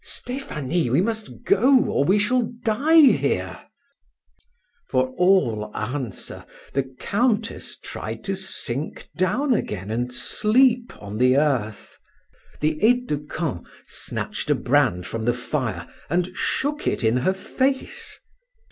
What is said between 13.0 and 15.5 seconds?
de camp snatched a brand from the